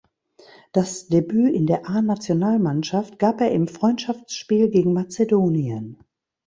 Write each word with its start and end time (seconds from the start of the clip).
Das 0.71 1.09
Debüt 1.09 1.53
in 1.53 1.67
der 1.67 1.87
A-Nationalmannschaft 1.87 3.19
gab 3.19 3.39
er 3.39 3.51
im 3.51 3.67
Freundschaftsspiel 3.67 4.69
gegen 4.71 4.93
Mazedonien. 4.93 5.99